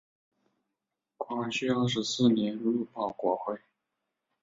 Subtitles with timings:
[1.15, 3.59] 光绪二十四年入保国会。